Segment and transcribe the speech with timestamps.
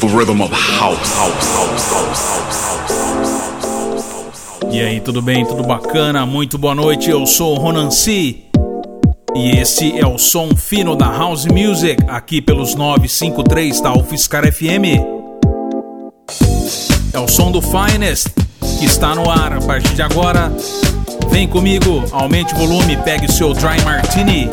[0.00, 1.16] the rhythm of house.
[4.70, 5.46] E aí, tudo bem?
[5.46, 6.26] Tudo bacana?
[6.26, 7.10] Muito boa noite.
[7.10, 8.44] Eu sou o Ronan C.
[9.34, 15.00] E esse é o som fino da House Music, aqui pelos 953 da UFSCar FM.
[17.12, 18.28] É o som do Finest,
[18.78, 20.52] que está no ar a partir de agora.
[21.30, 24.50] Vem comigo, aumente o volume, pegue o seu Dry Martini.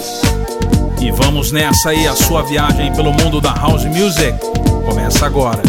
[1.04, 4.40] E vamos nessa aí, a sua viagem pelo mundo da House Music.
[4.86, 5.62] Começa agora.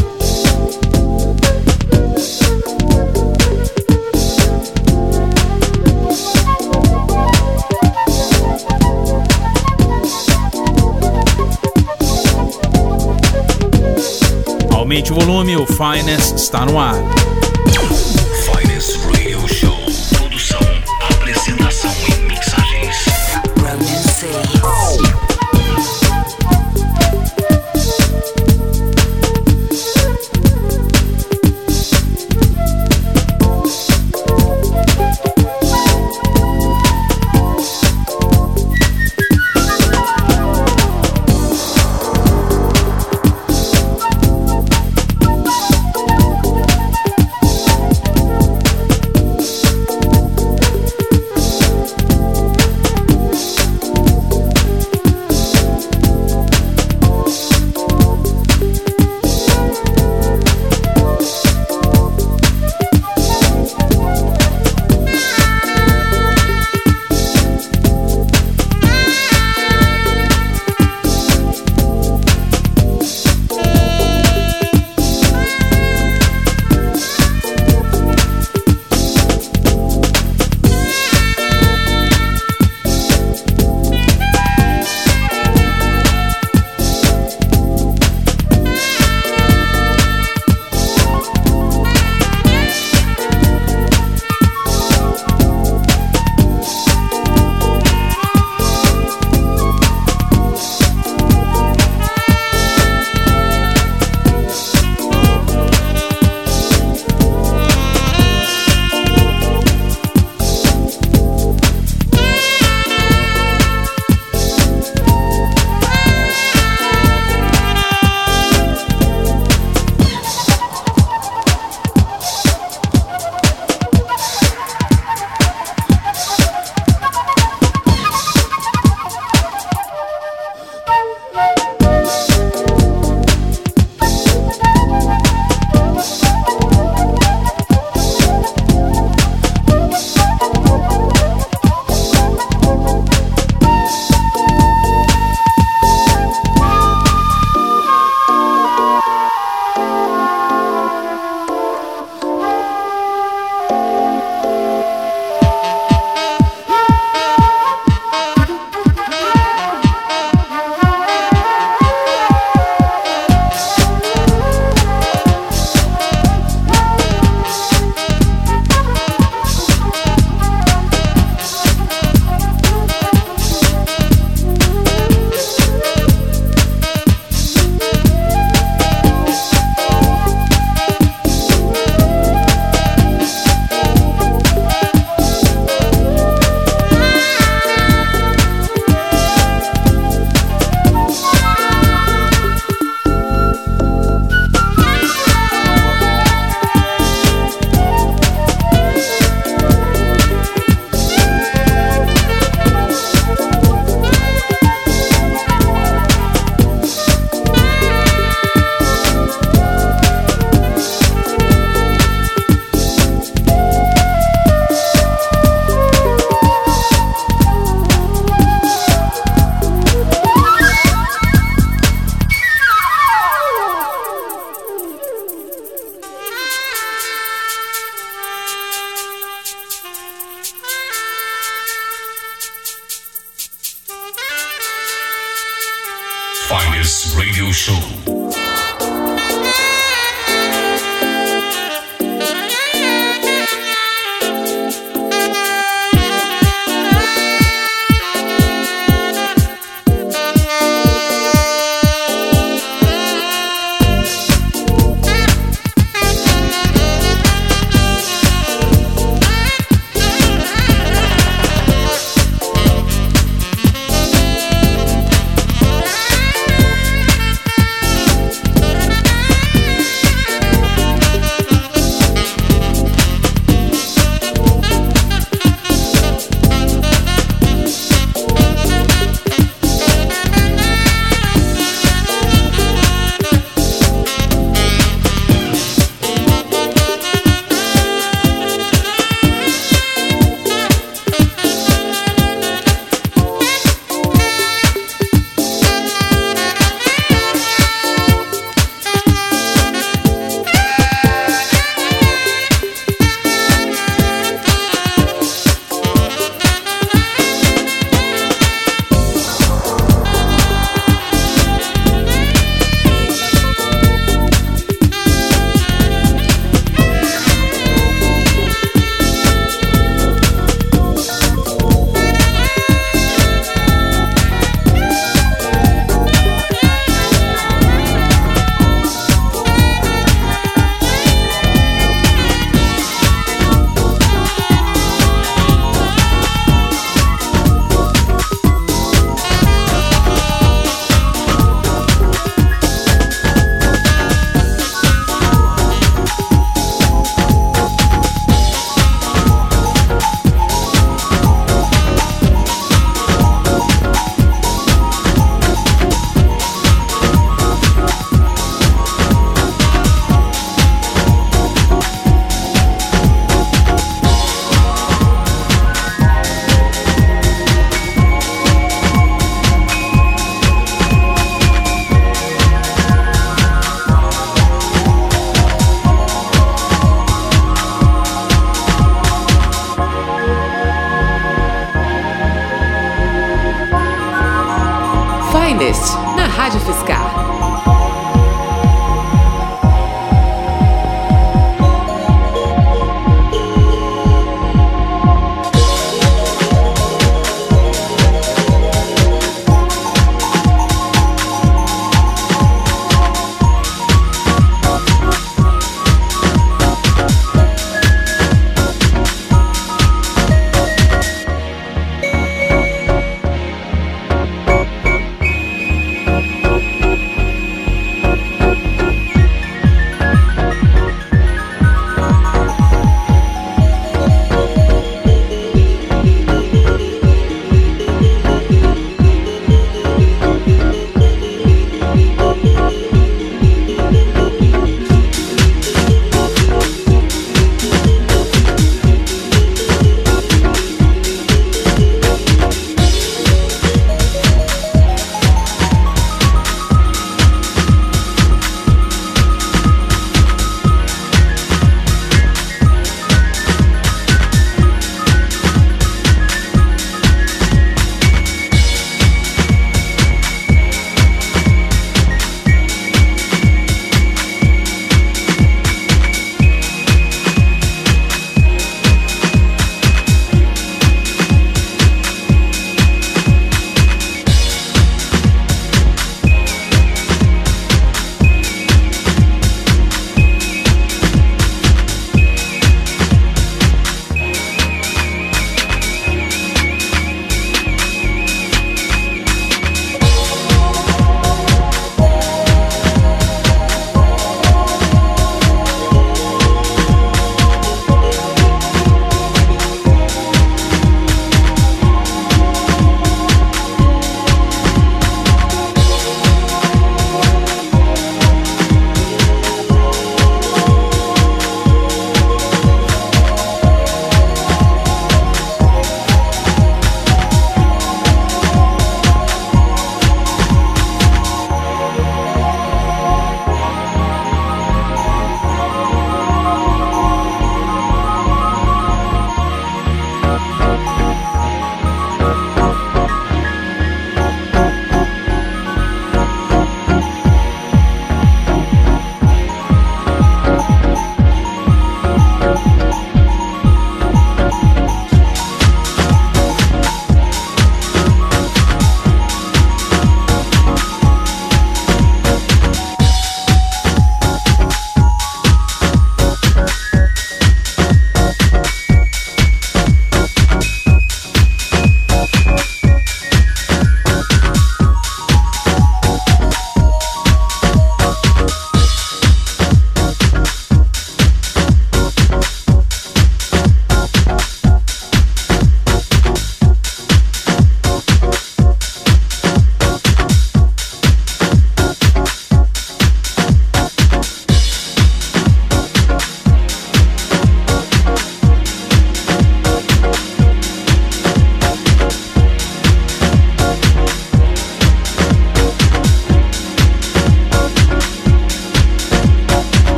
[14.73, 16.95] Aumente o volume, o Finest está no ar.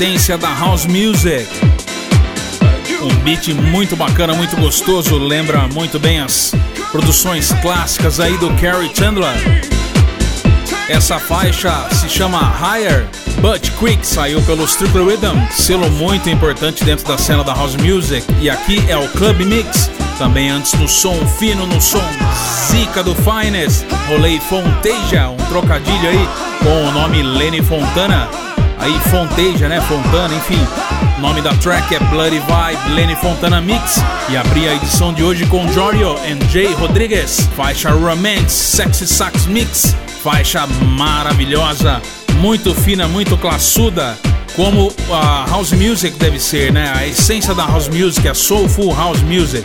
[0.00, 1.46] Essência da house music.
[3.02, 6.54] Um beat muito bacana, muito gostoso, lembra muito bem as
[6.90, 9.34] produções clássicas aí do Kerry Chandler.
[10.88, 13.06] Essa faixa se chama Higher
[13.42, 18.26] But Quick, saiu pelo Strictly Rhythm, selo muito importante dentro da cena da house music.
[18.40, 22.02] E aqui é o Club Mix, também antes no som fino, no som
[22.70, 23.84] zica do Finest.
[24.08, 26.28] Rolei Fonteja, um trocadilho aí
[26.60, 28.49] com o nome Lenny Fontana.
[28.80, 29.80] Aí Fonteja, né?
[29.82, 30.58] Fontana, enfim.
[31.18, 34.02] O nome da track é Bloody Vibe Lenny Fontana Mix.
[34.30, 37.46] E abri a edição de hoje com Jorio e Jay Rodrigues.
[37.54, 39.94] Faixa Romance Sexy Sax Mix.
[40.22, 42.00] Faixa maravilhosa,
[42.38, 44.18] muito fina, muito classuda.
[44.56, 46.92] Como a house music deve ser, né?
[46.94, 49.62] A essência da house music, a soulful house music.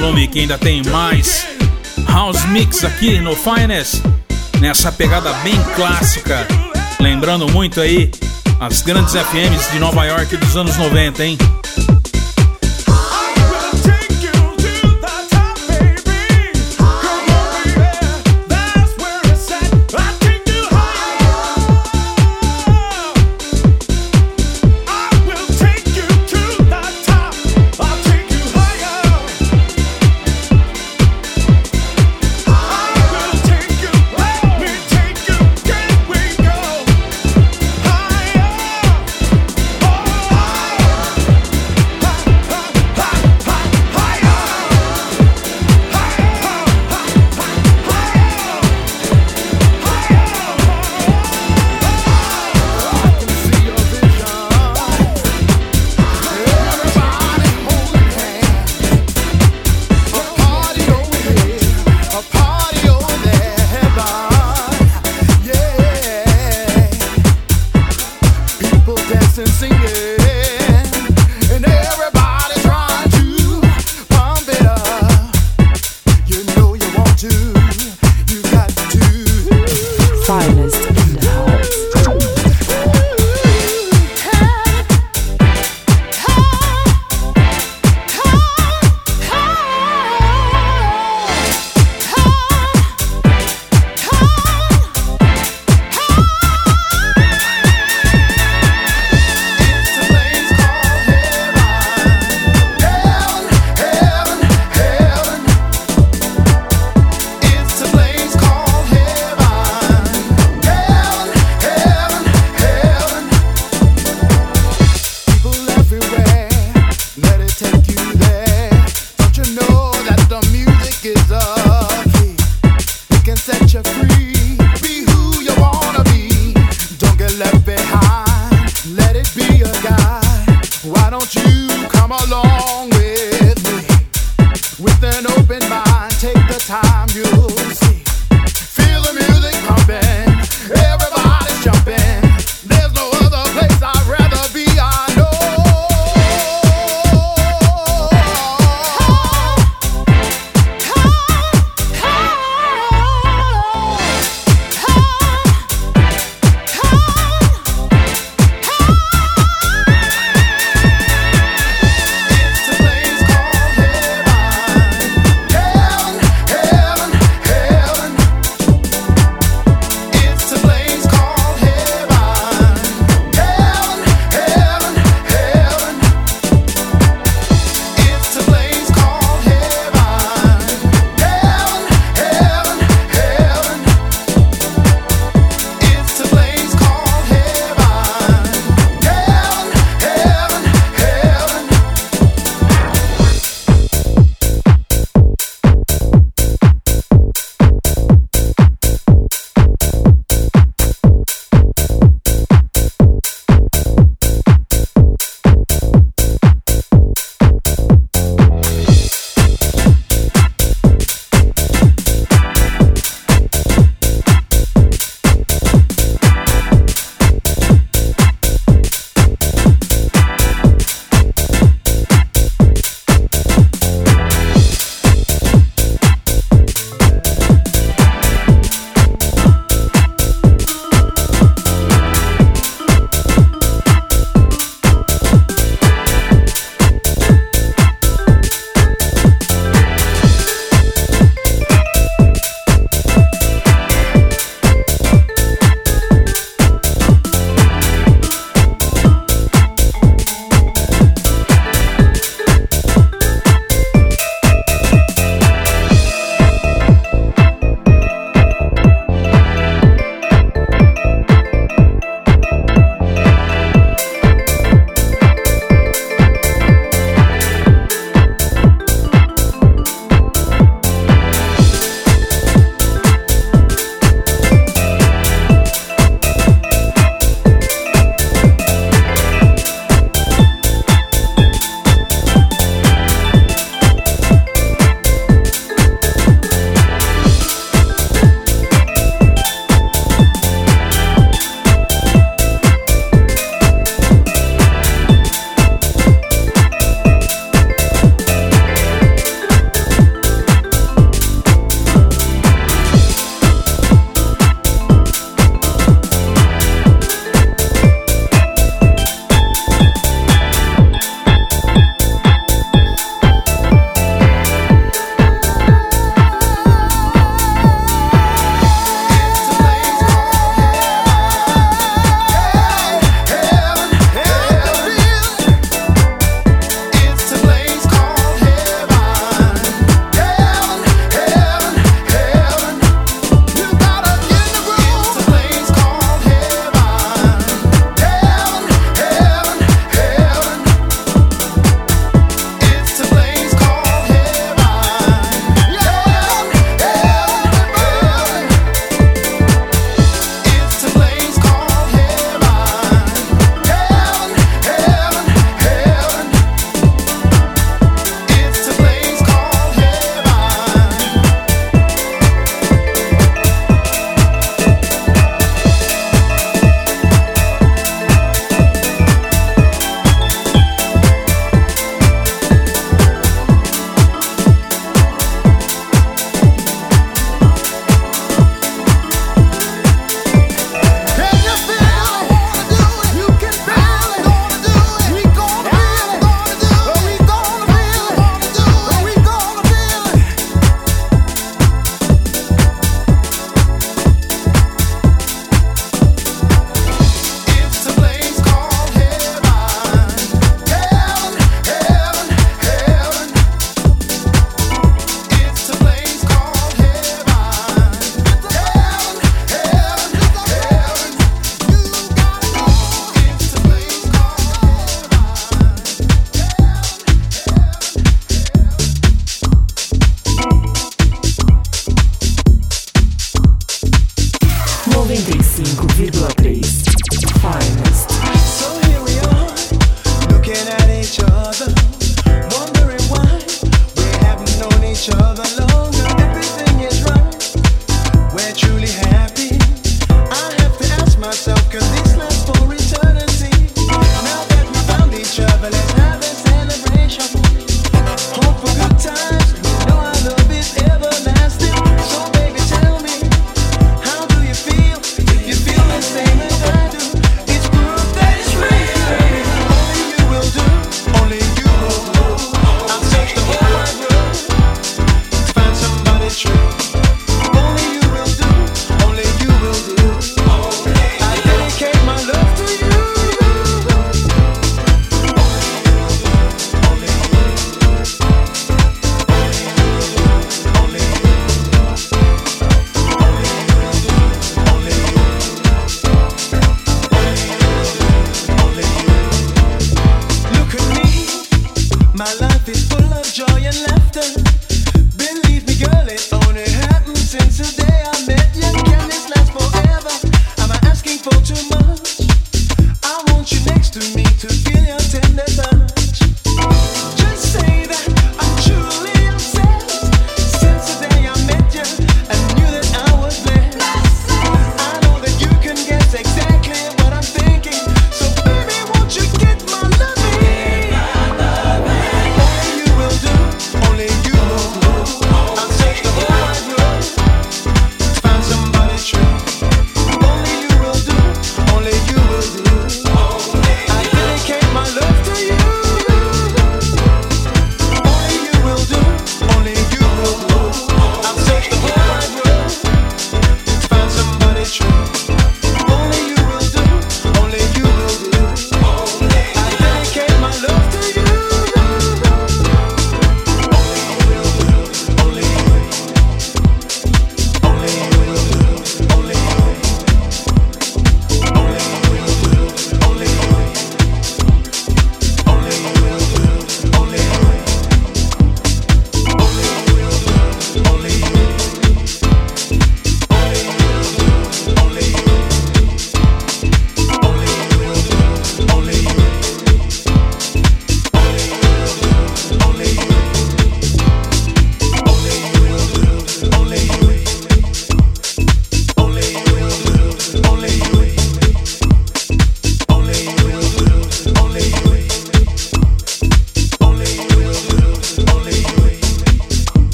[0.00, 1.46] Volume que ainda tem mais
[2.08, 4.02] House Mix aqui no Finest,
[4.58, 6.46] nessa pegada bem clássica,
[6.98, 8.10] lembrando muito aí
[8.58, 11.38] as grandes FMs de Nova York dos anos 90, hein?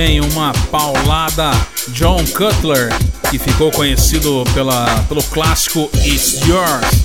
[0.00, 1.50] Bem, uma paulada
[1.88, 2.88] John Cutler,
[3.28, 7.04] que ficou conhecido pela, pelo clássico It's Yours.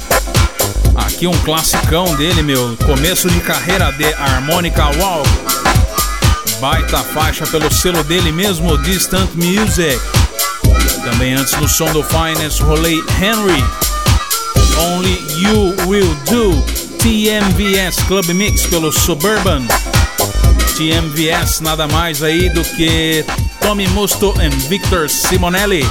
[0.95, 5.29] Aqui um classicão dele, meu, começo de carreira de Harmonica Walk.
[6.61, 9.99] Baita faixa pelo selo dele mesmo, Distant Music.
[11.03, 13.61] Também antes no som do Finest, rolei Henry.
[14.79, 16.63] Only You Will Do,
[16.99, 19.67] TMVS Club Mix pelo Suburban.
[20.75, 23.25] TMVS nada mais aí do que
[23.61, 25.87] Tommy Musto e Victor Simonelli.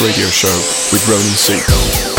[0.00, 0.48] radio show
[0.92, 2.15] with Ronan C.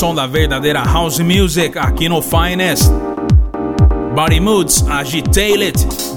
[0.00, 2.90] som da verdadeira house music aqui no Finest.
[4.14, 5.74] Body Moods, Agitated,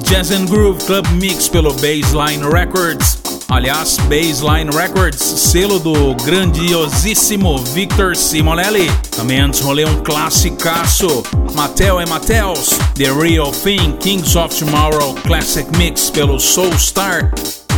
[0.08, 3.18] Jazz and Groove Club Mix pelo Baseline Records.
[3.50, 8.90] Aliás, Baseline Records, selo do grandiosíssimo Victor Simonelli.
[9.18, 11.22] Também antes rolei um classicaço,
[11.54, 17.30] Mattel e Mattels, The Real Thing, Kings of Tomorrow Classic Mix pelo Soul Star.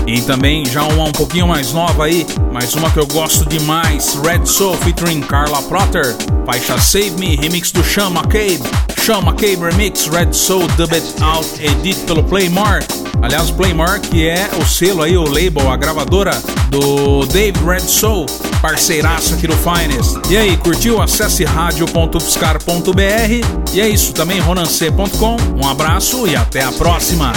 [0.07, 4.15] E também já uma um pouquinho mais nova aí, mais uma que eu gosto demais,
[4.23, 8.61] Red Soul featuring Carla Protter, faixa Save Me, remix do Sean McCabe,
[8.97, 12.85] Sean McCabe Remix, Red Soul Dubbed Out, edit pelo Playmore.
[13.21, 16.39] Aliás, Playmore que é o selo aí, o label, a gravadora
[16.69, 18.27] do Dave Red Soul,
[18.61, 20.19] parceiraço aqui do Finest.
[20.29, 21.01] E aí, curtiu?
[21.01, 23.73] Acesse radio.fiscar.br.
[23.73, 25.37] E é isso, também ronancê.com.
[25.63, 27.33] Um abraço e até a próxima!